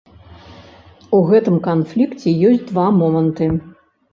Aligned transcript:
У 1.17 1.19
гэтым 1.29 1.59
канфлікце 1.67 2.35
ёсць 2.53 2.67
два 2.73 2.87
моманты. 2.99 3.53